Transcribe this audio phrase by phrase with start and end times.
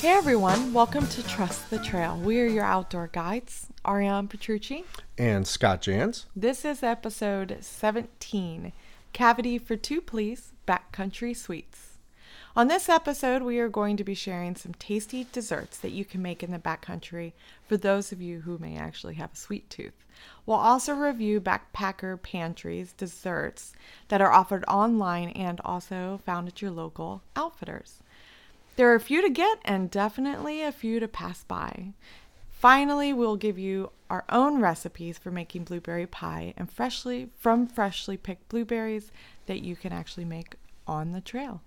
[0.00, 2.16] Hey everyone, welcome to Trust the Trail.
[2.16, 4.84] We are your outdoor guides, Ariane Petrucci.
[5.18, 6.26] And Scott Jans.
[6.36, 8.72] This is episode 17
[9.12, 11.98] Cavity for Two Please Backcountry Sweets.
[12.54, 16.22] On this episode, we are going to be sharing some tasty desserts that you can
[16.22, 17.32] make in the backcountry
[17.66, 20.04] for those of you who may actually have a sweet tooth.
[20.46, 23.72] We'll also review backpacker pantries desserts
[24.08, 28.00] that are offered online and also found at your local outfitters.
[28.78, 31.94] There are a few to get and definitely a few to pass by.
[32.48, 38.16] Finally, we'll give you our own recipes for making blueberry pie and freshly from freshly
[38.16, 39.10] picked blueberries
[39.46, 40.54] that you can actually make
[40.86, 41.60] on the trail.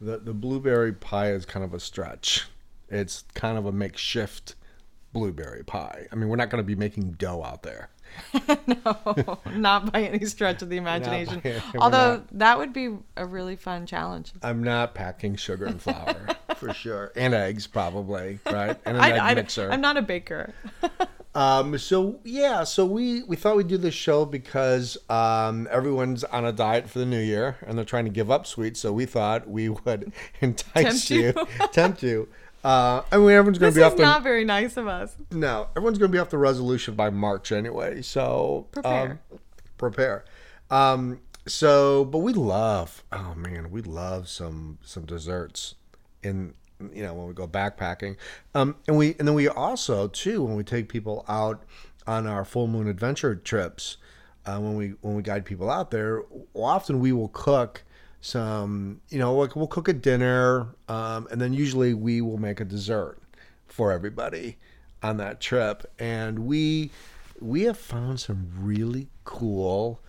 [0.00, 2.48] The the blueberry pie is kind of a stretch.
[2.88, 4.56] It's kind of a makeshift
[5.12, 6.08] blueberry pie.
[6.10, 7.90] I mean, we're not going to be making dough out there.
[8.66, 11.40] no, not by any stretch of the imagination.
[11.40, 12.38] by- Although not.
[12.38, 14.32] that would be a really fun challenge.
[14.42, 18.78] I'm not packing sugar and flour for sure, and eggs probably, right?
[18.84, 19.70] And an egg mixer.
[19.70, 20.52] I'm not a baker.
[21.36, 26.44] Um, so yeah, so we we thought we'd do this show because um, everyone's on
[26.44, 28.78] a diet for the new year and they're trying to give up sweets.
[28.78, 31.46] So we thought we would entice Tempt you, you.
[31.72, 32.28] tempt you.
[32.64, 34.88] Uh, I mean, everyone's going to be This is off the not very nice of
[34.88, 35.14] us.
[35.30, 38.00] no, everyone's going to be off the resolution by March anyway.
[38.02, 39.20] So Prepare.
[39.30, 39.38] um,
[39.76, 40.24] prepare.
[40.70, 43.04] Um, so, but we love.
[43.12, 45.74] Oh man, we love some some desserts
[46.22, 46.54] in
[46.92, 48.16] you know when we go backpacking.
[48.54, 51.62] Um, and we and then we also too when we take people out
[52.06, 53.98] on our full moon adventure trips.
[54.46, 56.22] Uh, when we when we guide people out there,
[56.54, 57.82] often we will cook
[58.24, 59.00] some.
[59.10, 62.64] You know, like we'll cook a dinner, um, and then usually we will make a
[62.64, 63.18] dessert
[63.66, 64.56] for everybody
[65.02, 65.84] on that trip.
[65.98, 66.90] And we
[67.40, 70.00] we have found some really cool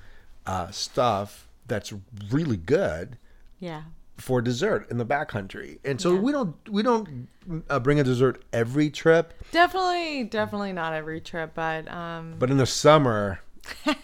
[0.46, 1.92] uh, stuff that's
[2.31, 3.18] really good
[3.59, 3.81] Yeah.
[4.18, 5.80] for dessert in the backcountry.
[5.84, 6.20] And so Yeah.
[6.20, 7.28] we don't we don't
[7.70, 12.58] uh, bring a dessert every trip, Definitely, definitely not every trip, but um, but in
[12.58, 13.40] the summer,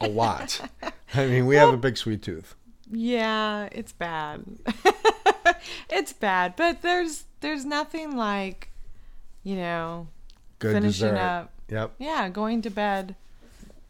[0.02, 0.60] a lot.
[1.14, 2.56] I mean, we have a big sweet tooth.
[2.92, 4.44] Yeah, it's bad.
[5.90, 8.70] it's bad, but there's there's nothing like,
[9.44, 10.08] you know,
[10.60, 11.18] Good finishing dessert.
[11.18, 11.52] up.
[11.70, 11.94] Yep.
[12.00, 13.16] Yeah, going to bed,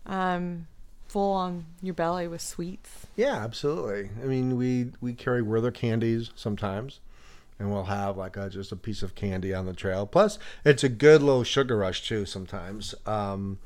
[0.06, 0.68] um,
[1.08, 3.08] full on your belly with sweets.
[3.16, 4.10] Yeah, absolutely.
[4.22, 7.00] I mean, we we carry Werther candies sometimes,
[7.60, 10.06] and we'll have like a, just a piece of candy on the trail.
[10.06, 12.26] Plus, it's a good little sugar rush too.
[12.26, 13.58] Sometimes um,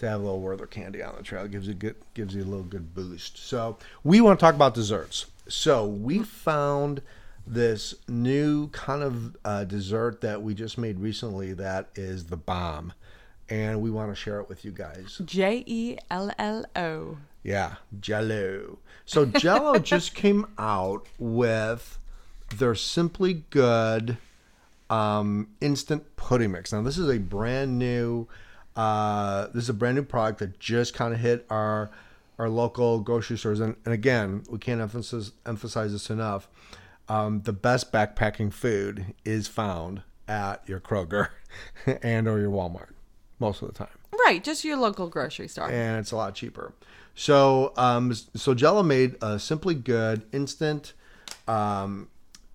[0.00, 2.44] to have a little Werther candy on the trail gives you good gives you a
[2.44, 3.38] little good boost.
[3.38, 5.26] So we want to talk about desserts.
[5.48, 7.02] So we found
[7.46, 12.92] this new kind of uh, dessert that we just made recently that is the bomb,
[13.48, 15.20] and we want to share it with you guys.
[15.24, 17.18] J E L L O.
[17.42, 18.78] Yeah, Jello.
[19.06, 21.98] So Jello just came out with
[22.54, 24.18] their Simply Good
[24.90, 26.72] um, instant pudding mix.
[26.72, 28.28] Now this is a brand new.
[28.80, 31.90] Uh, this is a brand new product that just kind of hit our
[32.38, 36.48] our local grocery stores, and, and again, we can't emphasize emphasize this enough.
[37.06, 41.28] Um, the best backpacking food is found at your Kroger
[42.02, 42.92] and or your Walmart
[43.38, 43.88] most of the time
[44.24, 45.70] Right, just your local grocery store.
[45.70, 46.72] and it's a lot cheaper.
[47.14, 50.94] So, um, so Jello made a simply good instant,
[51.46, 52.08] um,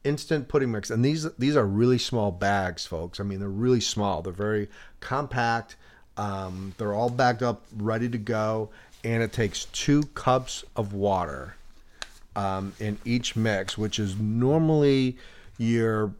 [0.03, 3.19] instant pudding mix, and these these are really small bags, folks.
[3.19, 4.23] I mean, they're really small.
[4.23, 4.69] They're very
[5.01, 5.75] compact.
[6.17, 8.69] Um, they're all bagged up, ready to go,
[9.03, 11.55] and it takes two cups of water
[12.35, 15.17] um, in each mix, which is normally
[15.57, 16.13] your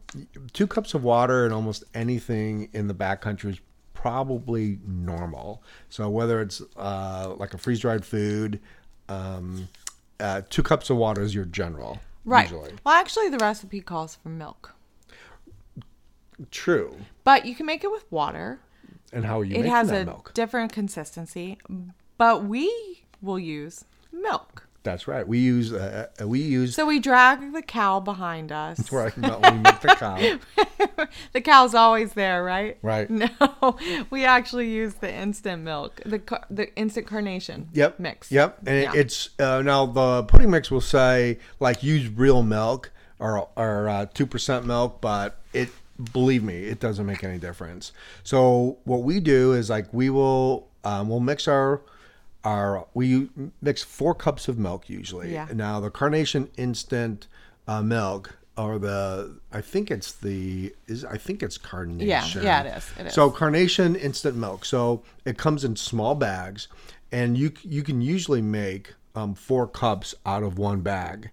[0.52, 3.60] two cups of water and almost anything in the backcountry is
[3.94, 5.62] probably normal.
[5.90, 8.60] So whether it's uh, like a freeze dried food,
[9.08, 9.68] um,
[10.20, 11.98] uh, two cups of water is your general.
[12.24, 12.50] right.
[12.50, 12.72] Usually.
[12.84, 14.74] Well, actually, the recipe calls for milk,
[16.50, 16.96] True.
[17.24, 18.60] but you can make it with water.
[19.12, 20.32] And how are you it making has that a milk?
[20.34, 21.58] different consistency,
[22.18, 24.64] but we will use milk.
[24.82, 25.26] That's right.
[25.26, 28.78] We use uh, uh, we use So we drag the cow behind us.
[28.78, 29.16] That's right.
[29.18, 30.38] no, we make the cow.
[31.32, 32.78] the cow's always there, right?
[32.82, 33.10] Right.
[33.10, 33.28] No,
[34.10, 36.20] we actually use the instant milk, the
[36.50, 37.98] the instant carnation Yep.
[37.98, 38.30] mix.
[38.30, 38.58] Yep.
[38.66, 38.92] And Yeah.
[38.94, 44.06] it's uh, now the pudding mix will say like use real milk or or uh,
[44.14, 45.70] two percent milk, but it
[46.12, 47.92] believe me, it doesn't make any difference.
[48.22, 51.82] So what we do is like we will um, we'll mix our
[52.44, 53.28] our we
[53.60, 55.32] mix four cups of milk usually.
[55.32, 55.48] Yeah.
[55.52, 57.26] Now the carnation instant
[57.66, 62.08] uh, milk or the I think it's the is I think it's carnation.
[62.08, 63.14] yeah, yeah, it is, it is.
[63.14, 64.64] So carnation instant milk.
[64.64, 66.68] So it comes in small bags,
[67.12, 71.30] and you you can usually make um, four cups out of one bag.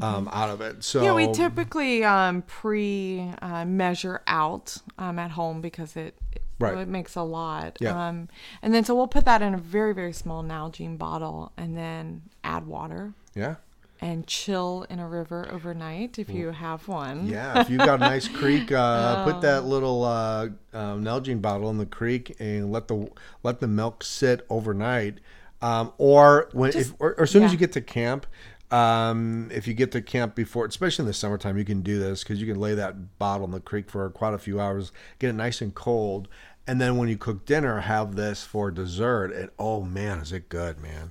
[0.00, 0.82] Um, out of it.
[0.84, 6.42] So Yeah, we typically um, pre uh, measure out um, at home because it it,
[6.58, 6.78] Right.
[6.78, 7.78] it makes a lot.
[7.80, 8.08] Yeah.
[8.08, 8.28] Um,
[8.62, 12.22] and then so we'll put that in a very very small Nalgene bottle and then
[12.44, 13.56] add water yeah.
[14.00, 17.26] and chill in a river overnight if you have one.
[17.26, 21.68] Yeah, if you've got a nice creek, uh, put that little uh, um, Nalgene bottle
[21.70, 23.10] in the creek and let the
[23.42, 25.18] let the milk sit overnight.
[25.62, 28.26] Um, or when, Just- if, or, or as soon as you get to camp,
[28.72, 32.22] um, if you get to camp before, especially in the summertime, you can do this
[32.22, 35.30] because you can lay that bottle in the creek for quite a few hours, get
[35.30, 36.28] it nice and cold,
[36.66, 39.32] and then when you cook dinner, have this for dessert.
[39.32, 41.10] And oh man, is it good, man!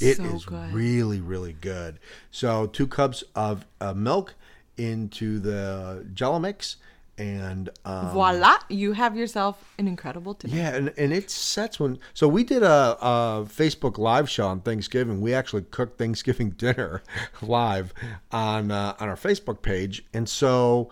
[0.00, 0.72] It is Oh, so good.
[0.72, 1.98] really, really good.
[2.30, 4.34] So two cups of uh, milk
[4.76, 6.76] into the Jello mix,
[7.18, 10.56] and um, Voila, you have yourself an incredible dinner.
[10.56, 11.98] yeah, and, and it sets when.
[12.14, 15.20] So we did a, a Facebook live show on Thanksgiving.
[15.20, 17.02] We actually cooked Thanksgiving dinner
[17.42, 17.92] live
[18.30, 20.90] on uh, on our Facebook page, and so.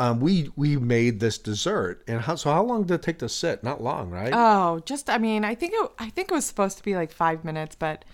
[0.00, 2.52] Um, we we made this dessert, and how so?
[2.52, 3.64] How long did it take to sit?
[3.64, 4.30] Not long, right?
[4.32, 7.10] Oh, just I mean, I think it I think it was supposed to be like
[7.10, 8.04] five minutes, but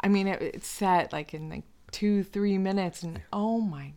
[0.00, 3.94] I mean it, it set like in like two three minutes, and oh my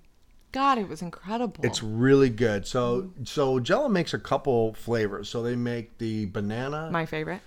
[0.54, 1.66] god, it was incredible.
[1.66, 2.66] It's really good.
[2.66, 5.28] So so Jello makes a couple flavors.
[5.28, 7.42] So they make the banana, my favorite.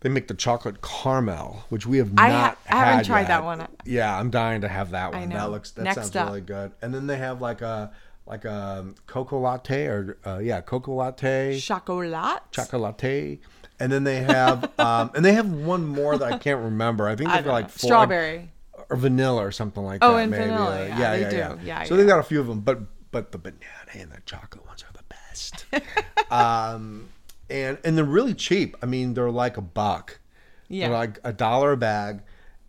[0.00, 2.58] they make the chocolate caramel, which we have I not.
[2.66, 3.28] ha- I haven't tried yet.
[3.28, 3.68] that one.
[3.84, 5.28] Yeah, I'm dying to have that one.
[5.28, 5.36] know.
[5.36, 6.26] That looks that Next sounds up.
[6.28, 6.72] really good.
[6.82, 7.92] And then they have like a
[8.26, 12.42] like a cocoa latte or uh, yeah, cocoa latte, Chocolat.
[12.52, 13.40] chocolate.
[13.80, 17.08] And then they have um, and they have one more that I can't remember.
[17.08, 18.52] I think they've got like four, strawberry.
[18.90, 20.22] Or vanilla or something like Oh, that.
[20.22, 20.44] and maybe.
[20.44, 21.36] vanilla, Uh, yeah, they yeah, do.
[21.36, 21.56] yeah.
[21.62, 21.98] Yeah, so yeah.
[21.98, 22.80] they've got a few of them, but
[23.12, 23.60] but the banana
[23.94, 25.66] and the chocolate ones are the best.
[26.30, 27.08] um,
[27.48, 28.76] and and they're really cheap.
[28.82, 30.20] I mean, they're like a buck.
[30.68, 30.88] Yeah.
[30.88, 32.22] They're like a dollar a bag.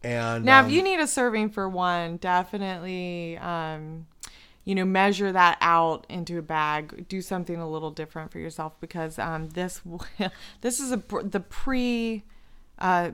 [0.04, 4.08] And Now, um, if you need a serving for one, definitely, um,
[4.66, 7.08] you know, measure that out into a bag.
[7.08, 9.82] Do something a little different for yourself because um, this
[10.62, 12.24] this is a the pre,
[12.80, 13.12] uh,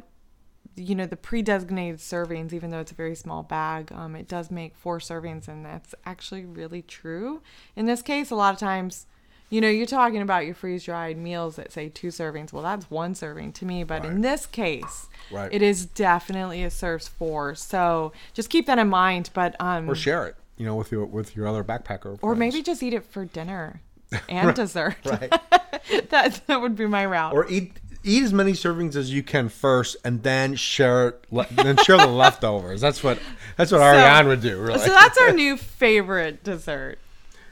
[0.77, 2.53] you know, the pre-designated servings.
[2.53, 5.93] Even though it's a very small bag, um, it does make four servings, and that's
[6.05, 7.41] actually really true.
[7.75, 9.05] In this case, a lot of times.
[9.49, 12.51] You know, you're talking about your freeze dried meals that say two servings.
[12.51, 15.47] Well, that's one serving to me, but in this case, Right.
[15.53, 17.55] it is definitely it serves four.
[17.55, 19.29] So just keep that in mind.
[19.33, 22.19] But um, or share it, you know, with your with your other backpacker.
[22.21, 23.79] or maybe just eat it for dinner
[24.27, 24.97] and dessert.
[25.05, 25.29] right.
[26.09, 27.33] that that would be my route.
[27.33, 27.71] or eat
[28.03, 31.97] eat as many servings as you can first, and then share it, le- then share
[31.97, 32.81] the leftovers.
[32.81, 33.19] That's what
[33.57, 34.59] that's what Ariane would do.
[34.59, 34.79] Really.
[34.79, 36.99] So that's our new favorite dessert.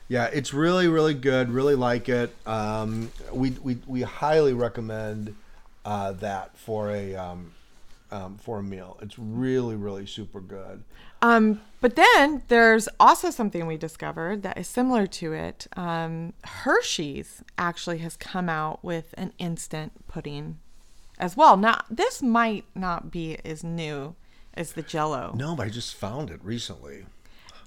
[0.07, 1.49] Yeah, it's really, really good.
[1.49, 2.33] Really like it.
[2.45, 5.35] Um, we, we we highly recommend
[5.83, 7.51] uh, that for a um,
[8.11, 8.97] um, for a meal.
[9.01, 10.83] It's really, really super good.
[11.25, 15.65] Um, but then there's also something we discovered that is similar to it.
[15.75, 20.59] Um, Hershey's actually has come out with an instant pudding
[21.17, 21.57] as well.
[21.57, 24.15] Now, this might not be as new
[24.53, 25.33] as the Jello.
[25.35, 27.05] No, but I just found it recently.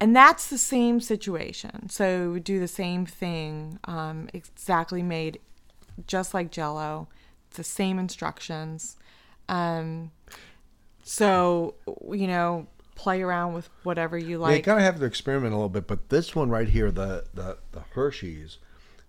[0.01, 1.89] And that's the same situation.
[1.89, 5.41] So we do the same thing, um, exactly made
[6.07, 7.09] just like Jello.
[7.49, 8.97] It's the same instructions.
[9.49, 10.13] Um,
[11.03, 11.75] so
[12.13, 12.69] you know,
[12.99, 14.57] play around with whatever you like.
[14.59, 15.87] you kind of have to experiment a little bit.
[15.87, 18.59] But this one right here, the the the Hershey's.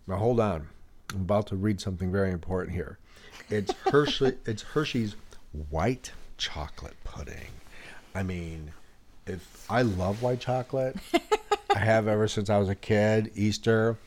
[0.08, 0.69] Now hold on,
[1.13, 3.00] I'm about to read something very important here.
[3.50, 4.38] It's Hershey.
[4.46, 5.15] it's Hershey's
[5.69, 7.51] white chocolate pudding.
[8.15, 8.72] I mean,
[9.27, 10.96] if I love white chocolate,
[11.75, 13.31] I have ever since I was a kid.
[13.36, 13.98] Easter,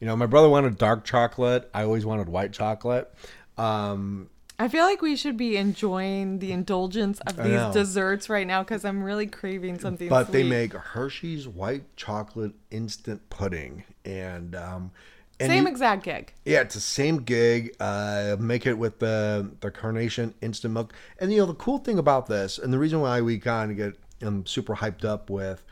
[0.00, 1.68] you know, my brother wanted dark chocolate.
[1.74, 3.12] I always wanted white chocolate.
[3.58, 7.72] Um, I feel like we should be enjoying the indulgence of I these know.
[7.72, 10.08] desserts right now because I'm really craving something.
[10.08, 14.92] but they make Hershey's white chocolate instant pudding, and um,
[15.40, 16.32] and same you- exact gig.
[16.44, 17.74] Yeah, it's the same gig.
[17.80, 21.98] Uh, make it with the the carnation instant milk, and you know the cool thing
[21.98, 23.94] about this, and the reason why we kind of get
[24.26, 25.64] um, super hyped up with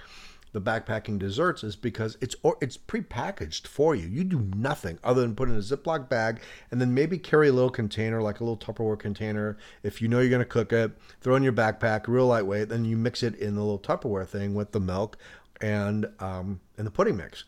[0.53, 4.09] the backpacking desserts is because it's or it's prepackaged for you.
[4.09, 6.41] You do nothing other than put in a Ziploc bag
[6.71, 9.57] and then maybe carry a little container, like a little Tupperware container.
[9.83, 12.69] If you know you're going to cook it, throw in your backpack, real lightweight.
[12.69, 15.17] Then you mix it in the little Tupperware thing with the milk
[15.61, 17.45] and um, and the pudding mix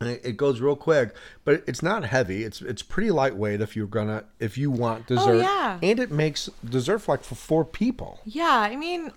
[0.00, 3.74] and it, it goes real quick but it's not heavy it's it's pretty lightweight if
[3.76, 5.78] you're gonna if you want dessert Oh, yeah.
[5.82, 9.10] and it makes dessert like for four people Yeah, I mean,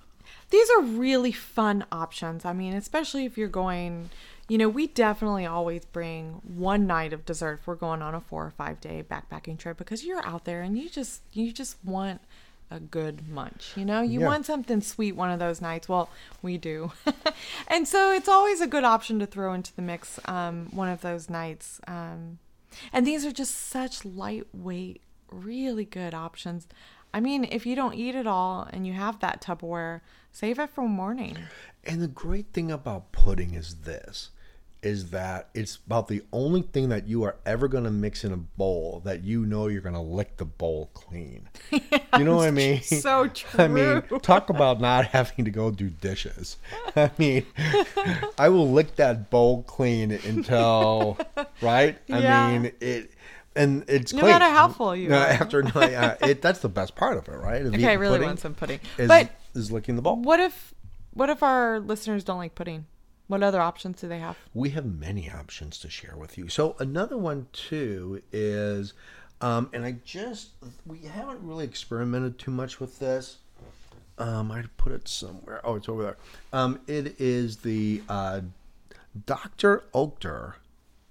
[0.52, 2.46] these are really fun options.
[2.46, 4.10] I mean, especially if you're going,
[4.48, 8.22] you know, we definitely always bring one night of dessert if we're going on a
[8.22, 11.78] four or five day backpacking trip because you're out there and you just you just
[11.84, 12.22] want
[12.70, 13.74] a good munch.
[13.76, 14.28] You know, you Yeah.
[14.28, 15.90] want something sweet one of those nights.
[15.90, 16.10] Well,
[16.42, 16.92] we do.
[17.68, 21.02] and so it's always a good option to throw into the mix um, one of
[21.02, 21.82] those nights.
[21.88, 22.40] Um,
[22.94, 26.66] and these are just such lightweight, really good options.
[27.14, 30.00] I mean, if you don't eat at all and you have that Tupperware,
[30.32, 31.38] save it for morning.
[31.84, 34.30] And the great thing about pudding is this
[34.84, 38.32] is that it's about the only thing that you are ever going to mix in
[38.32, 41.48] a bowl that you know you're going to lick the bowl clean.
[41.72, 42.82] you know what I mean?
[42.82, 43.64] So true.
[43.64, 46.58] I mean, talk about not having to go do dishes.
[46.96, 47.46] I mean,
[48.40, 51.18] I will lick that bowl clean until,
[51.62, 51.98] right?
[52.08, 52.46] Yeah.
[52.46, 53.12] I mean, it,
[53.56, 54.32] and it's No clean.
[54.32, 55.18] matter how full you No.
[55.18, 57.62] After, no, yeah, uh, it, that's the best part of it, right?
[57.62, 58.80] Okay, I really pudding want some pudding.
[58.98, 60.18] But is licking the ball.
[60.18, 60.74] what if
[61.14, 62.86] what if our listeners don't like pudding?
[63.28, 64.38] What other options do they have?
[64.54, 66.50] we have many options to share with you.
[66.50, 68.94] So another one too is,
[69.40, 70.50] um, and I just
[70.86, 73.38] we haven't really experimented too much with this.
[74.18, 75.62] Um, I put it somewhere.
[75.64, 76.18] Oh, it's over there.
[76.54, 78.42] Um, it is the uh,
[79.26, 80.56] Doctor Oetker.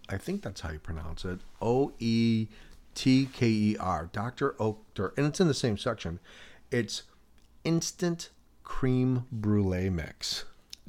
[0.09, 1.41] I think that's how you pronounce it.
[1.61, 2.49] O E
[2.95, 4.11] T K E R.
[4.13, 6.21] Doctor Oetker, and it's in the same section.
[6.71, 7.03] It's
[7.65, 8.31] instant
[8.65, 10.45] cream brulee mix.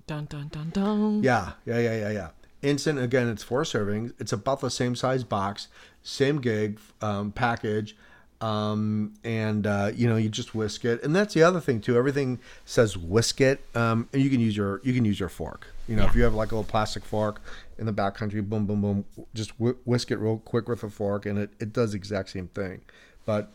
[0.08, 1.24] Dun dun dun dun.
[1.24, 2.30] Yeah, yeah, yeah, yeah, yeah.
[2.62, 3.28] Instant again.
[3.28, 4.14] It's four servings.
[4.20, 5.68] It's about the same size box,
[6.04, 7.96] same gig um, package,
[8.40, 11.04] um, and uh, you know you just whisk it.
[11.04, 11.98] And that's the other thing too.
[11.98, 13.62] Everything says whisk it.
[13.76, 15.68] Um, and you can use your you can use your fork.
[15.88, 17.42] You know, if you have like a little plastic fork
[17.78, 21.26] in the backcountry, boom, boom, boom, just whi whisk it real quick with a fork,
[21.26, 22.82] and it it does the exact same thing.
[23.26, 23.50] But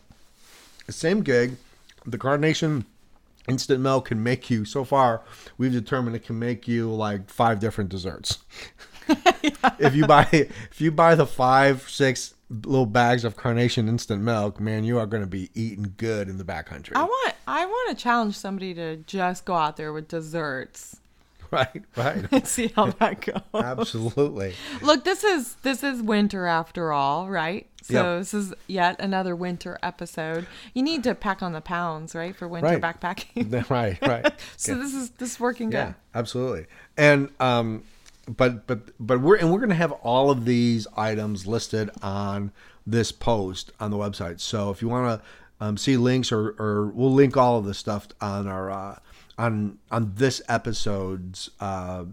[0.89, 1.55] same gig.
[2.05, 2.85] The carnation
[3.47, 5.23] instant milk can make you so far
[5.57, 8.39] we've determined it can make you like five different desserts.
[9.79, 14.59] If you buy if you buy the five six little bags of carnation instant milk
[14.59, 17.97] man you are going to be eating good in the backcountry I want I want
[17.97, 20.99] to challenge somebody to just go out there with desserts
[21.51, 23.41] right right see how that goes.
[23.63, 27.67] absolutely Look, this is this is winter after all, right?
[27.83, 28.19] So Yep.
[28.19, 30.45] this is yet another winter episode.
[30.73, 32.81] You need to pack on the pounds, right, for winter Right.
[32.81, 33.69] backpacking.
[33.69, 35.77] right right so this is this is working good.
[35.77, 36.65] Yeah, absolutely.
[36.97, 37.83] And um,
[38.27, 42.51] but but but we're and we're gonna have all of these items listed on
[42.85, 44.39] this post on the website.
[44.41, 47.77] So if you want to um, see links or or we'll link all of this
[47.77, 48.99] stuff on our uh,
[49.37, 52.05] on on this episode's uh,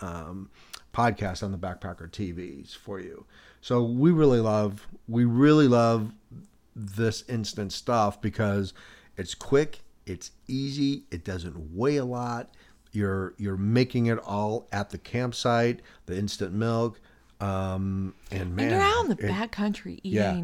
[0.00, 0.50] um,
[0.92, 3.24] podcast on the Backpacker TVs for you.
[3.60, 6.12] So we really love we really love
[6.74, 8.72] this instant stuff because
[9.16, 12.50] it's quick, it's easy, it doesn't weigh a lot.
[12.92, 17.00] You're you're making it all at the campsite, the instant milk,
[17.40, 20.40] um, and man, And you're out in the backcountry yeah.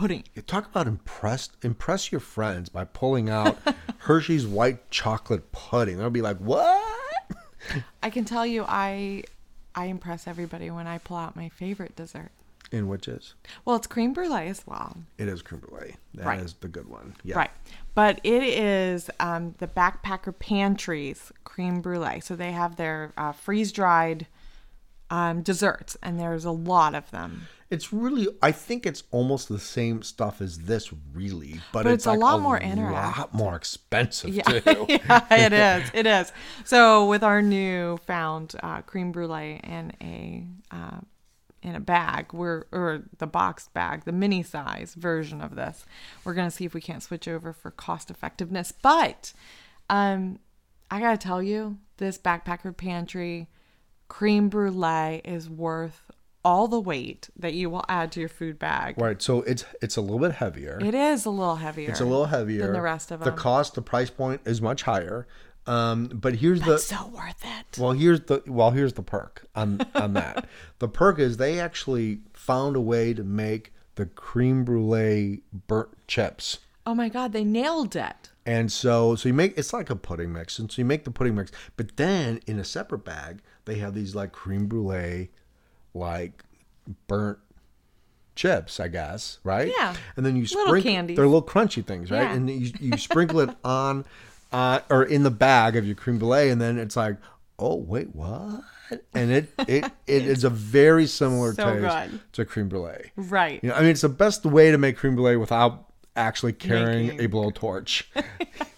[0.00, 0.24] Pudding.
[0.34, 3.58] you talk about impressed impress your friends by pulling out
[3.98, 5.98] Hershey's white chocolate pudding.
[5.98, 6.82] They'll be like, "What?"
[8.02, 9.24] I can tell you, I
[9.74, 12.30] I impress everybody when I pull out my favorite dessert.
[12.72, 14.96] In which is Well, it's cream brulee as well.
[15.18, 15.96] it is cream brulee.
[16.14, 16.60] That is Right.
[16.60, 17.16] the good one.
[17.24, 17.36] Yeah.
[17.36, 17.50] Right.
[17.96, 22.20] But it is um, the Backpacker Pantry's cream brulee.
[22.20, 24.28] So they have their uh, freeze dried
[25.10, 27.48] um, desserts, and there's a lot of them.
[27.68, 31.94] It's really, I think it's almost the same stuff as this, really, but, But it's,
[32.02, 34.86] it's a like lot a more lot more expensive Yeah, too.
[34.88, 35.90] yeah, it is.
[35.94, 36.32] It is.
[36.64, 41.00] So with our new found uh, cream brulee in a uh,
[41.62, 45.84] in a bag, we're or the boxed bag, the mini size version of this,
[46.24, 48.72] we're gonna see if we can't switch over for cost effectiveness.
[48.72, 49.32] But
[49.88, 50.40] um,
[50.90, 53.48] I gotta tell you, this backpacker pantry
[54.10, 56.10] cream brulee is worth
[56.44, 59.00] all the weight that you will add to your food bag.
[59.00, 59.22] Right.
[59.22, 60.78] So it's it's a little bit heavier.
[60.82, 61.88] It is a little heavier.
[61.88, 63.32] it's a little heavier than the rest of them.
[63.32, 65.26] The cost, the price point is much higher.
[65.66, 67.78] Um, but here's the so worth it.
[67.78, 70.46] well, here's the well, here's the perk on on that.
[70.80, 76.58] the perk is they actually found a way to make the cream brulee burnt chips.
[76.84, 78.30] Oh my god, they nailed it.
[78.44, 81.10] And so, so you make it's like a pudding mix, and so you make the
[81.12, 81.52] pudding mix.
[81.76, 85.30] But then in a separate bag, they have these like creme brulee,
[85.94, 86.44] like
[87.06, 87.38] burnt
[88.36, 89.68] chips, I guess, right?
[89.76, 89.94] Yeah.
[90.16, 91.16] And then you Little sprinkle candies.
[91.16, 92.22] they're little crunchy things, right?
[92.22, 92.32] Yeah.
[92.34, 94.04] And you you sprinkle it on,
[94.52, 97.16] uh, or in the bag of your creme brulee, and then it's like,
[97.58, 98.62] oh wait, what?
[99.14, 102.20] And it it it is a very similar So taste good.
[102.32, 103.12] to creme brulee.
[103.16, 103.60] Right.
[103.62, 107.08] You know, I mean, it's the best way to make creme brulee without actually carrying
[107.08, 108.04] Making- a blowtorch.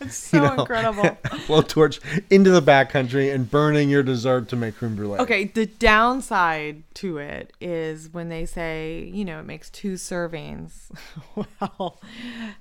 [0.01, 1.03] It's so incredible.
[1.47, 5.21] blowtorch into the backcountry and burning your dessert to make creme brulee.
[5.21, 10.91] Okay, the downside to it is when they say, you know, it makes two servings.
[11.37, 12.01] well,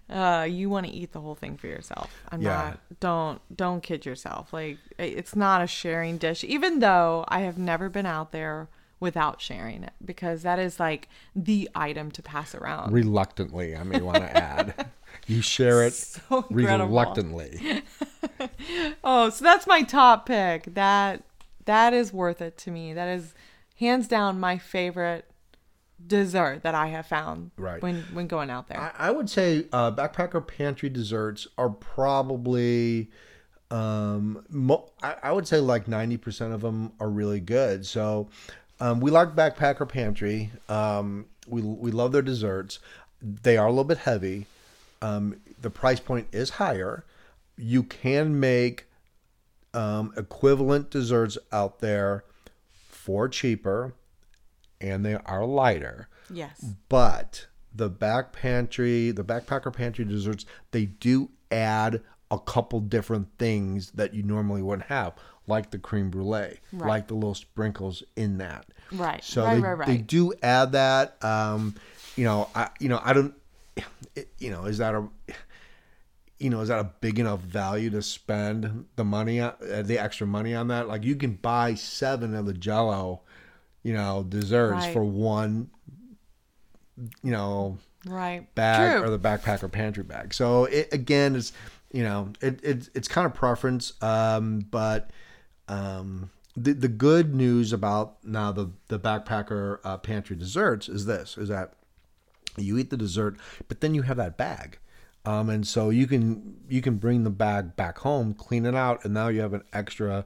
[0.09, 2.13] uh, you want to eat the whole thing for yourself.
[2.31, 2.49] I'm Yeah.
[2.49, 2.79] not.
[2.99, 4.53] Don't don't kid yourself.
[4.53, 6.43] Like it's not a sharing dish.
[6.43, 8.67] Even though I have never been out there
[9.01, 12.93] without sharing it because that is like the item to pass around.
[12.93, 14.89] Reluctantly, I may want to add.
[15.27, 17.83] You share it So reluctantly.
[19.03, 20.73] Oh, so that's my top pick.
[20.73, 21.23] That
[21.65, 22.93] that is worth it to me.
[22.93, 23.33] That is
[23.77, 25.25] hands down my favorite
[26.05, 27.81] dessert that I have found Right.
[27.81, 28.79] when when going out there.
[28.79, 33.09] I, I would say uh, backpacker pantry desserts are probably,
[33.69, 37.85] um, mo- I, I would say like ninety percent of them are really good.
[37.85, 38.29] So,
[38.81, 40.51] um, we like backpacker pantry.
[40.67, 42.79] Um, we we love their desserts.
[43.21, 44.47] They are a little bit heavy.
[45.01, 47.05] Um, the price point is higher.
[47.57, 48.87] You can make
[49.73, 52.25] um, equivalent desserts out there
[52.89, 53.93] for cheaper,
[54.81, 56.65] and they are lighter yes.
[56.89, 63.91] but the back pantry the backpacker pantry desserts they do add a couple different things
[63.91, 65.13] that you normally wouldn't have
[65.51, 66.89] like the cream brulee Right.
[66.89, 69.23] like the little sprinkles in that Right.
[69.23, 69.87] so right, they, right, right.
[69.87, 71.75] they do add that um
[72.15, 73.33] you know i you know i don't
[74.15, 75.07] it, you know is that a
[76.39, 79.51] you know is that a big enough value to spend the money uh,
[79.83, 83.21] the extra money on that like you can buy seven of the jello
[83.83, 84.93] you know desserts Right.
[84.93, 85.69] for one
[87.23, 88.53] you know right.
[88.55, 89.03] bag True.
[89.07, 90.33] or the backpack or pantry bag.
[90.33, 91.53] So it again is
[91.91, 95.09] you know it, it it's kind of preference, um, but
[95.71, 101.37] um, the the good news about now the the backpacker uh, pantry desserts is this
[101.37, 101.73] is that
[102.57, 103.37] you eat the dessert,
[103.69, 104.77] but then you have that bag.
[105.23, 109.05] Um, and so you can you can bring the bag back home, clean it out,
[109.05, 110.25] and now you have an extra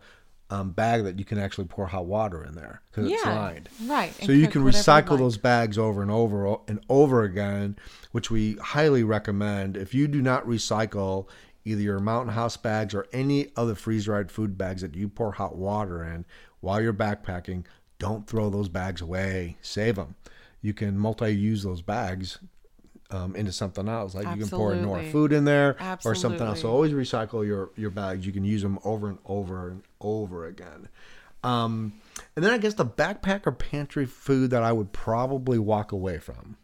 [0.49, 3.69] um, bag that you can actually pour hot water in there because it's lined.
[3.83, 7.77] right, So you can whatever you recycle those bags over and over and over again,
[8.13, 9.75] which we highly recommend.
[9.77, 11.27] If you do not recycle
[11.65, 15.33] either your Mountain House bags or any other freeze dried food bags that you pour
[15.33, 16.25] hot water in
[16.61, 17.65] while you're backpacking,
[17.99, 19.57] don't throw those bags away.
[19.61, 20.15] Save them.
[20.61, 22.39] You can multi use those bags
[23.11, 24.15] um, into something else.
[24.15, 25.75] Like you can pour more food in there
[26.09, 26.61] or something else.
[26.61, 28.25] So always recycle your, your bags.
[28.25, 30.89] You can use them over and over and over again.
[31.43, 31.93] Um,
[32.35, 36.57] and then I guess the backpacker pantry food that I would probably walk away from.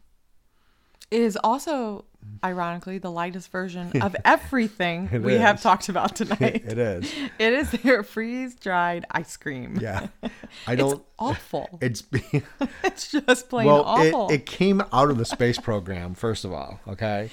[1.11, 2.05] It is also,
[2.43, 6.63] ironically, the lightest version of everything we have talked about tonight.
[6.71, 7.13] It is.
[7.39, 9.77] it is their freeze dried ice cream.
[9.79, 10.07] Yeah.
[10.65, 11.03] I don't.
[11.19, 11.77] awful.
[11.81, 12.03] It's
[12.83, 14.29] It's just plain well, awful.
[14.29, 17.29] it, it came out of the space program first of all, okay,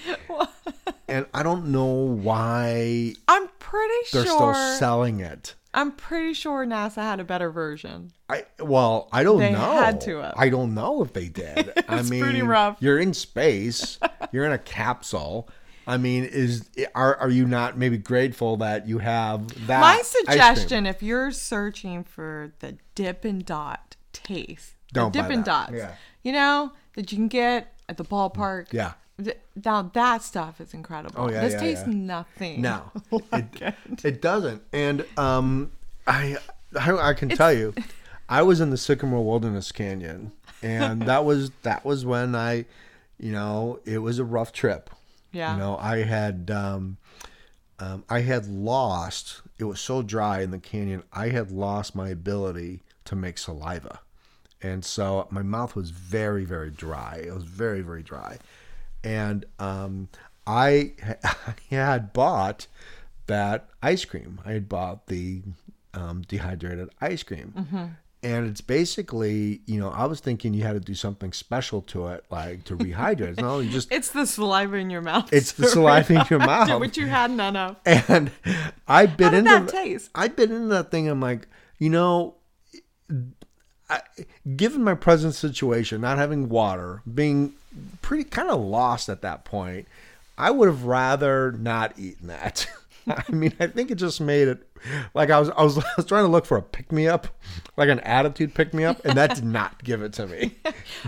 [1.09, 4.55] and I don't know why I'm pretty they're sure.
[4.55, 5.55] still selling it.
[5.75, 8.12] I'm pretty sure NASA had a better version.
[8.29, 9.59] I well, I don't They know.
[9.59, 10.35] had to have.
[10.37, 11.73] I don't know if they did.
[11.88, 12.79] I It's mean, pretty rough.
[12.81, 13.99] You're in space.
[14.33, 15.49] you're in a capsule.
[15.87, 19.81] I mean, is are are you not maybe grateful that you have that?
[19.81, 20.25] My ice cream?
[20.27, 25.47] suggestion, if you're searching for the Dippin' Dot taste, Don't the buy Dippin' that.
[25.47, 25.92] Dots, Yeah.
[26.23, 28.73] you know that you can get at the ballpark.
[28.73, 28.94] Yeah.
[29.23, 31.15] Th- Now that stuff is incredible.
[31.17, 31.95] Oh, yeah, this yeah, tastes yeah.
[31.95, 32.61] nothing.
[32.61, 32.91] No,
[33.33, 34.05] like it, it.
[34.05, 34.63] it doesn't.
[34.73, 35.73] And um,
[36.07, 36.37] I
[36.79, 37.75] I, I can tell you,
[38.29, 42.67] I was in the Sycamore Wilderness Canyon, and that was that was when I,
[43.19, 44.91] you know, it was a rough trip.
[45.33, 45.53] Yeah.
[45.53, 46.99] You know, I had um,
[47.79, 49.43] um, I had lost.
[49.59, 51.03] It was so dry in the canyon.
[51.13, 54.01] I had lost my ability to make saliva,
[54.63, 57.23] and so my mouth was very very dry.
[57.27, 58.39] It was very very dry,
[59.05, 60.09] and um,
[60.47, 60.93] I,
[61.25, 62.67] I had bought
[63.27, 64.41] that ice cream.
[64.45, 65.43] I had bought the
[65.95, 67.95] um, dehydrated ice cream.
[68.21, 72.09] And it's basically, you know, I was thinking you had to do something special to
[72.09, 73.41] it, like to rehydrate.
[73.41, 75.33] No, you just It's the saliva in your mouth.
[75.33, 76.81] it's the saliva in your mouth.
[76.81, 77.77] which you had none of.
[77.87, 78.33] And
[78.89, 80.11] I bit How did into that taste?
[80.17, 81.09] I bit into that thing.
[81.09, 81.47] I'm like,
[81.79, 82.35] you know,
[83.90, 84.03] I,
[84.57, 87.55] given my present situation, not having water, being
[88.03, 89.87] pretty kind of lost at that point,
[90.37, 92.66] I would have rather not eaten that.
[93.09, 94.68] I mean, I think it just made it
[95.14, 97.29] like I was I was, I was trying to look for a pick me up,
[97.77, 100.57] like an attitude pick me up, and that did not give it to me.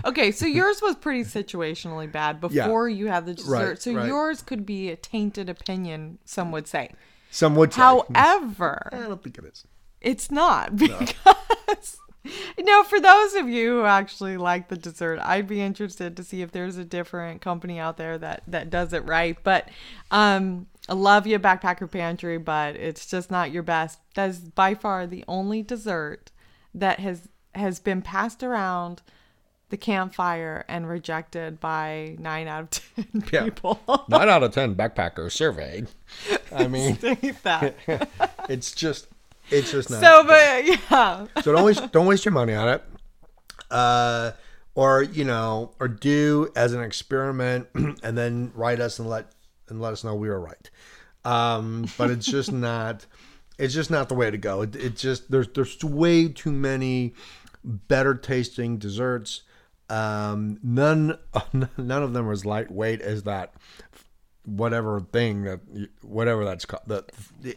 [0.05, 3.51] Okay, so yours was pretty situationally bad before you had the dessert.
[3.51, 4.07] Right, so right.
[4.07, 6.91] yours could be a tainted opinion, some would say.
[7.29, 7.81] Some would say.
[7.81, 9.65] However, I don't think it is.
[10.01, 11.15] it's not because
[11.63, 12.10] No,
[12.85, 16.51] for those of you who actually like the dessert, I'd be interested to see if
[16.51, 19.37] there's a different company out there that that does it right.
[19.43, 19.69] But
[20.11, 23.99] um, I love you, Backpacker Pantry, but it's just not your best.
[24.13, 26.31] That's by far the only dessert
[26.73, 29.01] that has has been passed around
[29.69, 32.69] the campfire and rejected by nine out of
[33.11, 33.43] ten Yeah.
[33.45, 33.79] people.
[34.09, 35.87] Nine out of ten backpackers surveyed.
[36.53, 36.97] I mean,
[38.49, 39.07] it's just,
[39.51, 40.01] it's just not.
[40.01, 42.83] so, but yeah, so don't waste don't waste your money on it.
[43.69, 44.31] Uh
[44.75, 47.67] or you know or do as an experiment
[48.03, 49.31] and then write us and let
[49.69, 50.69] and let us know we were right.
[51.25, 53.05] Um but it's just not
[53.57, 54.61] it's just not the way to go.
[54.63, 57.13] It, it just there's there's way too many
[57.63, 59.41] better tasting desserts.
[59.89, 61.17] Um none
[61.77, 63.53] none of them are as lightweight as that
[64.45, 67.05] whatever thing that you- whatever that's called the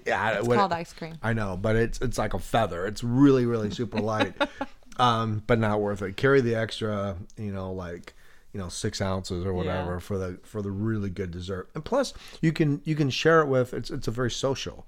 [0.07, 1.17] yeah, it's what- called ice cream.
[1.23, 2.87] I know, but it's it's like a feather.
[2.87, 4.35] It's really really super light,
[4.99, 6.17] um, but not worth it.
[6.17, 8.15] Carry the extra, you know, like
[8.53, 9.99] you know six ounces or whatever Yeah.
[9.99, 11.71] for the for the really good dessert.
[11.75, 13.73] And plus, you can you can share it with.
[13.75, 14.87] It's it's a very social.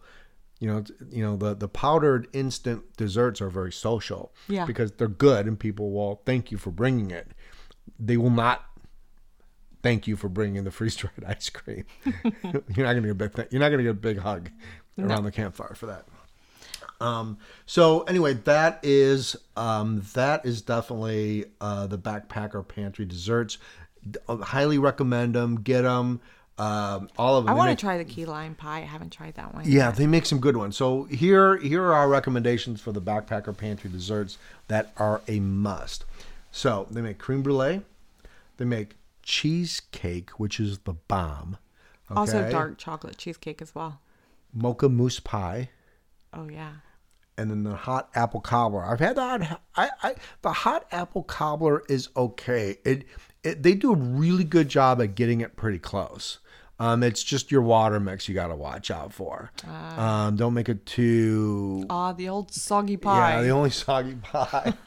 [0.59, 4.33] You know, it's- you know the the powdered instant desserts are very social.
[4.49, 4.67] Yeah.
[4.67, 7.31] because they're good and people will thank you for bringing it.
[7.99, 8.65] They will not
[9.87, 11.85] thank you for bringing the freeze dried ice cream.
[12.05, 14.51] you're not gonna get a big th- you're not gonna get a big hug
[14.99, 16.07] around the campfire for that.
[17.01, 23.59] Um, so anyway, that is um, that is definitely uh, the backpacker pantry desserts.
[24.11, 25.61] D- uh, highly recommend them.
[25.61, 26.21] Get them.
[26.59, 27.53] Um, all of them.
[27.53, 28.79] I want to try the key lime pie.
[28.79, 29.65] I haven't tried that one.
[29.67, 30.75] yeah, they make some good ones.
[30.75, 36.07] So here, here are our recommendations for the backpacker pantry desserts that are a must.
[36.51, 37.83] So they make creme brulee,
[38.57, 38.95] they make
[39.27, 41.59] cheesecake, which is the bomb.
[42.09, 44.01] Also, dark chocolate cheesecake as well.
[44.55, 45.71] mocha mousse pie,
[46.33, 46.75] Oh yeah.
[47.37, 48.85] and then the hot apple cobbler.
[48.85, 49.61] I've had that.
[49.75, 52.79] I, I the hot apple cobbler is okay.
[52.85, 53.05] It,
[53.43, 56.39] it they do a really good job at getting it pretty close.
[56.79, 59.51] Um, it's just your water mix you got to watch out for.
[59.67, 63.37] um, don't make it too Ah, the old soggy pie.
[63.37, 64.75] Yeah, the only soggy pie.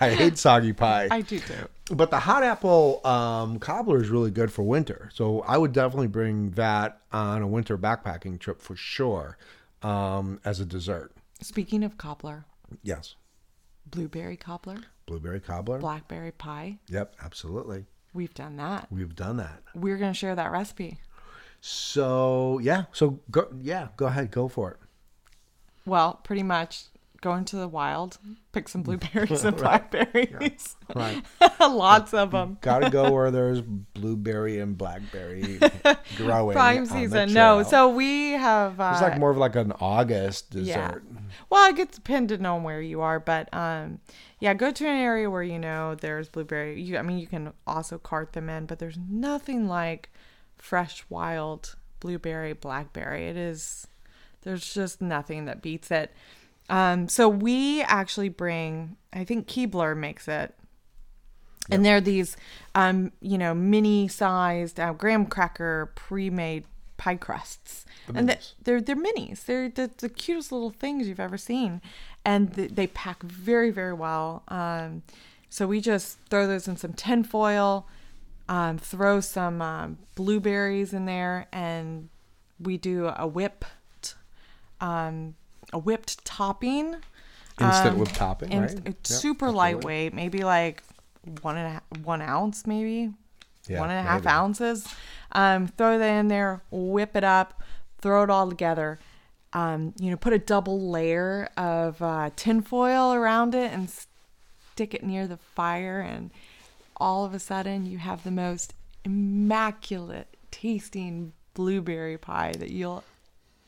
[0.00, 1.06] I hate soggy pie.
[1.10, 1.68] I do too.
[1.94, 5.08] but the hot apple um, cobbler is really good for winter.
[5.14, 9.38] So I would definitely bring that on a winter backpacking trip for sure
[9.82, 11.12] um, as a dessert.
[11.40, 12.44] Speaking of cobbler,
[12.82, 13.14] Yes.
[13.86, 15.78] blueberry cobbler, Blueberry cobbler.
[15.78, 16.78] blackberry pie.
[16.88, 17.84] Yep, absolutely.
[18.14, 18.88] We've done that.
[18.90, 19.62] We've done that.
[19.74, 20.98] We're gonna share that recipe.
[21.60, 24.76] So yeah, so go yeah, go ahead, go for it.
[25.86, 26.84] Well, pretty much
[27.22, 28.18] go into the wild,
[28.52, 30.76] pick some blueberries and blackberries.
[30.94, 31.22] Right.
[31.60, 32.58] Lots of them.
[32.60, 35.58] Gotta go where there's blueberry and blackberry
[36.16, 36.54] growing.
[36.54, 37.32] Prime season.
[37.32, 38.78] No, so we have.
[38.78, 40.88] Uh, It's like more of like an August yeah.
[40.88, 41.04] dessert.
[41.48, 44.00] Well, it gets dependent on where you are, but um,
[44.40, 46.82] yeah, go to an area where you know there's blueberry.
[46.82, 50.10] You, I mean, you can also cart them in, but there's nothing like
[50.58, 53.28] fresh, wild blueberry, blackberry.
[53.28, 53.86] It is.
[54.42, 56.12] There's just nothing that beats it.
[56.68, 58.96] Um, so we actually bring.
[59.12, 60.54] I think Keebler makes it.
[61.70, 62.36] And they're these,
[62.74, 66.64] um, you know, mini-sized uh, graham cracker pre-made
[66.96, 69.44] pie crusts, and they, they're they're minis.
[69.44, 71.80] They're the, the cutest little things you've ever seen,
[72.24, 74.42] and th- they pack very very well.
[74.48, 75.02] Um,
[75.48, 77.86] so we just throw those in some tin foil,
[78.48, 82.08] um, throw some um, blueberries in there, and
[82.58, 84.16] we do a whipped,
[84.80, 85.36] um,
[85.72, 86.96] a whipped topping.
[87.60, 88.80] Instant Um, whipped topping, and right?
[88.86, 89.74] It's Yep, super absolutely.
[89.74, 90.82] lightweight, maybe like
[91.42, 93.12] one and a half, one ounce, maybe
[93.68, 94.32] Yeah, one and a half maybe.
[94.32, 94.86] ounces.
[95.32, 97.62] Um, throw that in there, whip it up,
[98.00, 98.98] throw it all together.
[99.52, 103.90] Um, you know, put a double layer of uh, tinfoil around it and
[104.72, 106.30] stick it near the fire, and
[106.96, 113.04] all of a sudden you have the most immaculate tasting blueberry pie that you'll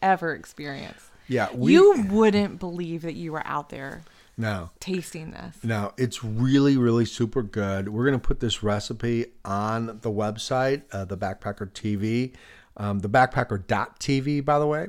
[0.01, 1.11] ever experience.
[1.29, 4.03] Yeah, we you wouldn't believe that you were out there
[4.37, 4.71] no.
[4.81, 5.57] tasting this.
[5.63, 7.89] No, it's really, really super good.
[7.89, 12.35] We're gonna put this recipe on the website, uh, the Backpacker TV,
[12.77, 14.89] um, the Backpacker.tv, by the way.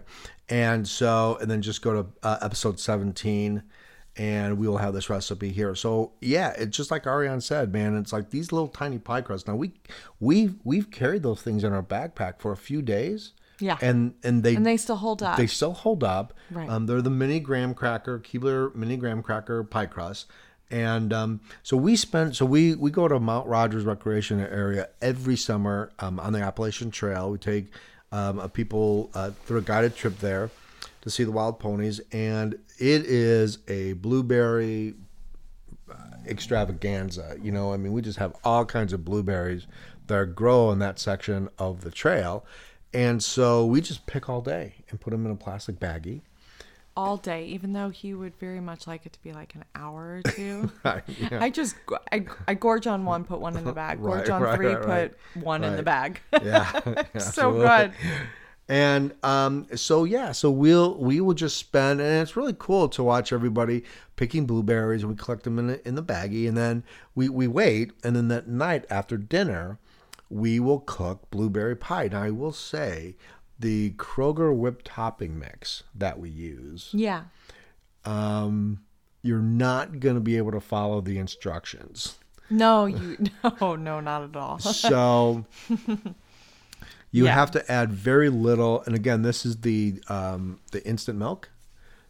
[0.49, 3.63] And so, and then just go to uh, episode 17,
[4.17, 5.75] and we will have this recipe here.
[5.75, 7.97] So yeah, it's just like Ariane said, man.
[7.97, 9.47] It's like these little tiny pie crusts.
[9.47, 9.73] Now we
[10.19, 13.33] we've we've carried those things in our backpack for a few days.
[13.59, 13.77] Yeah.
[13.81, 15.37] and and they And they still hold up.
[15.37, 16.33] they still hold up.
[16.51, 16.69] Right.
[16.69, 20.27] Um, they're the mini graham cracker, Keebler mini graham cracker pie crust.
[20.71, 25.35] And um, so we spent, so we we go to Mount Rogers Recreation Area every
[25.37, 27.29] summer um, on the Appalachian Trail.
[27.31, 27.67] We take
[28.11, 30.49] um, a people uh, through a guided trip there
[31.01, 34.95] to see the wild ponies, and it is a blueberry
[36.27, 37.37] extravaganza.
[37.41, 39.67] You know, I mean, we just have all kinds of blueberries
[40.07, 42.45] that grow in that section of the trail.
[42.95, 46.23] And so we just pick all day and put them in a plastic baggie.
[46.97, 50.19] all day, even though he would very much like it to be like an hour
[50.19, 50.71] or two.
[50.83, 51.39] Right, yeah.
[51.41, 51.75] I just
[52.11, 54.01] I, I gorge on one, put one in the bag.
[54.01, 56.21] Gorge Right, on right, three, put one in the bag.
[56.41, 56.71] Yeah,
[57.17, 57.93] so good.
[58.67, 63.03] And um, so yeah, so we'll we will just spend, and it's really cool to
[63.03, 63.83] watch everybody
[64.15, 67.47] picking blueberries, and we collect them in the, in the baggie, and then we we
[67.47, 69.77] wait, and then that night after dinner,
[70.35, 72.09] we will cook blueberry pie.
[72.11, 73.15] Now I will say,
[73.57, 77.23] the Kroger whipped topping mix that we use, Yeah.
[78.03, 78.81] um,
[79.21, 82.17] you're not going to be able to follow the instructions.
[82.49, 83.17] No, you
[83.61, 84.59] no, no, not at all.
[84.59, 85.45] So
[87.11, 87.31] you Yeah.
[87.33, 88.83] have to add very little.
[88.85, 91.49] And again, this is the um, the instant milk.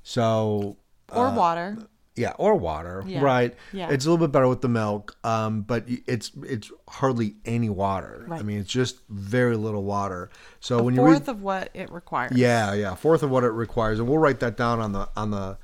[0.03, 0.77] So
[1.11, 1.77] or water.
[2.15, 3.21] Yeah, or water, Yeah.
[3.21, 3.53] right?
[3.73, 3.89] Yeah.
[3.89, 8.25] It's a little bit better with the milk, um, but it's it's hardly any water.
[8.27, 8.39] Right.
[8.39, 10.29] I mean, it's just very little water.
[10.59, 12.31] So when you Fourth read, of what it requires.
[12.37, 15.31] yeah, yeah, fourth of what it requires, and we'll write that down on the on
[15.31, 15.57] the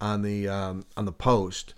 [0.00, 1.74] on the um, on the post.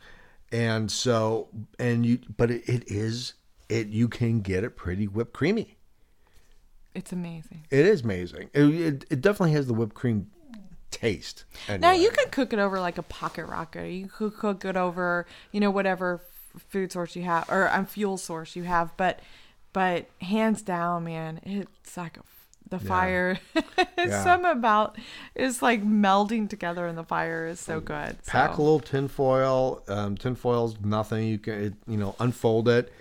[0.51, 3.35] And so, and you, but it, it is
[3.69, 3.89] it.
[3.89, 5.77] You can get it pretty whipped creamy.
[6.95, 7.67] It's amazing.
[7.71, 8.51] It is amazing.
[8.55, 10.31] It, it, it definitely has the whipped cream
[10.91, 11.45] taste.
[11.69, 13.91] Now you can cook it over like a pocket rocket.
[13.91, 16.21] You could cook it over, you know, whatever
[16.55, 18.97] f- food source you have or um, fuel source you have.
[18.97, 19.21] But,
[19.73, 23.39] but hands down, man, it's like a, f- the fire.
[23.55, 24.25] it's Yeah.
[24.25, 24.97] something about
[25.35, 28.17] is like melding together in the fire is so good.
[28.27, 29.83] pack a little tin foil.
[29.89, 31.27] Um, tin foil's nothing.
[31.29, 32.93] You can it, you know unfold it,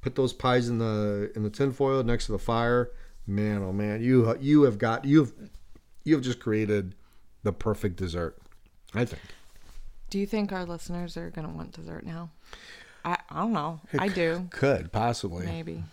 [0.00, 2.90] put those pies in the in the tin foil next to the fire.
[3.26, 5.32] Man, oh man, you you have got you've
[6.08, 6.94] you have just created
[7.42, 8.38] the perfect dessert.
[8.94, 9.22] I think.
[10.10, 12.30] Do you think our listeners are gonna want dessert now?
[13.04, 13.80] I I don't know.
[13.98, 14.48] I do.
[14.50, 15.46] Could possibly.
[15.46, 15.84] Maybe.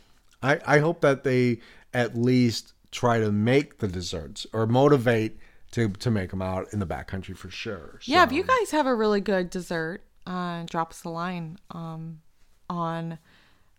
[0.42, 1.60] I, I hope that they
[1.94, 5.38] at least try to make the desserts or motivate
[5.72, 8.00] to, to make them out in the backcountry for sure.
[8.04, 12.22] Yeah, if you guys have a really good dessert, uh, drop us a line um,
[12.70, 13.18] on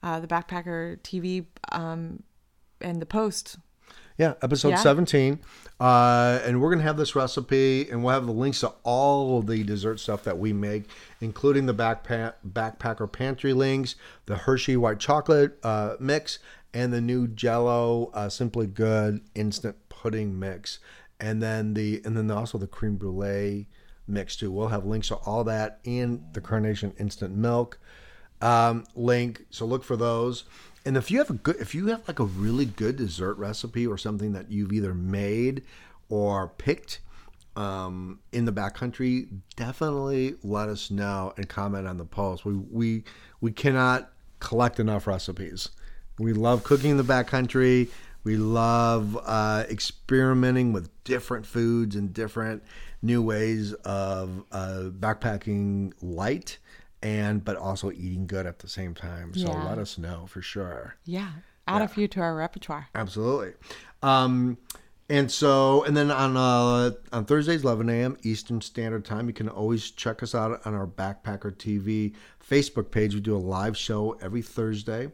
[0.02, 2.22] uh, the Backpacker TV um,
[2.80, 3.58] and the post.
[4.18, 4.76] Yeah, episode Yeah.
[4.76, 5.40] 17.
[5.78, 9.38] Uh, and we're going to have this recipe, and we'll have the links to all
[9.38, 10.88] of the dessert stuff that we make,
[11.20, 16.38] including the backpack, Backpacker Pantry links, the Hershey White Chocolate uh, mix,
[16.72, 20.78] and the new Jello uh, Simply Good Instant Pudding mix.
[21.20, 23.68] And then the and then also the cream brulee
[24.06, 24.50] mix too.
[24.50, 27.78] We'll have links to all that in the Carnation Instant Milk
[28.40, 29.46] um, link.
[29.50, 30.44] So look for those.
[30.86, 33.86] And if you have a good, if you have like a really good dessert recipe
[33.86, 35.64] or something that you've either made
[36.08, 37.00] or picked
[37.56, 42.44] um, in the backcountry, definitely let us know and comment on the post.
[42.44, 43.04] We we
[43.40, 45.70] we cannot collect enough recipes.
[46.20, 47.88] We love cooking in the backcountry.
[48.22, 52.62] We love uh, experimenting with different foods and different
[53.02, 56.58] new ways of uh, backpacking light
[57.02, 59.34] and but also eating good at the same time.
[59.34, 59.64] So Yeah.
[59.64, 60.96] let us know for sure.
[61.04, 61.30] Yeah,
[61.68, 62.88] add a few to our repertoire.
[62.94, 63.52] Absolutely.
[64.02, 64.58] Um,
[65.08, 68.16] and so, and then on uh, on Thursdays, 11 a.m.
[68.24, 72.14] Eastern Standard Time, you can always check us out on our Backpacker TV
[72.48, 73.14] Facebook page.
[73.14, 75.12] We do a live show every Thursday.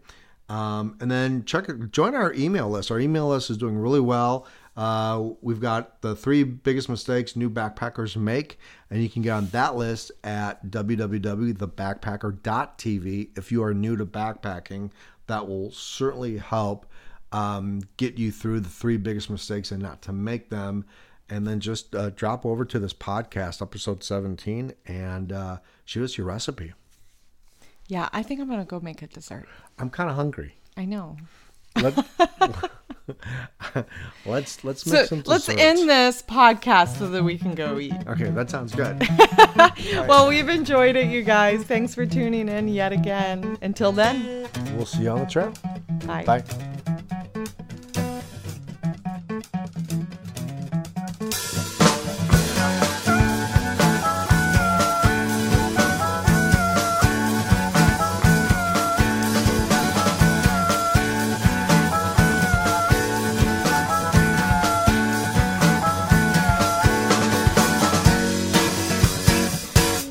[0.49, 2.91] Um, and then check join our email list.
[2.91, 4.47] Our email list is doing really well.
[4.77, 8.59] Uh, we've got the three biggest mistakes new backpackers make,
[8.93, 13.39] and you can get on that list at www.thebackpacker.tv.
[13.39, 14.91] If you are new to backpacking,
[15.29, 16.85] that will certainly help
[17.33, 20.85] um, get you through the three biggest mistakes and not to make them.
[21.31, 26.19] And then just uh, drop over to this podcast, episode 17, and uh, shoot us
[26.19, 26.75] your recipe.
[27.89, 29.49] Yeah, I think I'm gonna go make a dessert.
[29.79, 30.57] I'm kind of hungry.
[30.77, 31.17] I know.
[31.77, 31.95] Let,
[34.27, 37.95] let's let's make So some let's end this podcast so that we can go eat.
[38.07, 39.03] Okay, that sounds good.
[40.09, 41.65] Well, we've enjoyed it, you guys.
[41.65, 43.59] Thanks for tuning in yet again.
[43.63, 45.53] Until then, we'll see you on the trail.
[46.07, 46.25] bye.
[46.25, 46.45] Bye.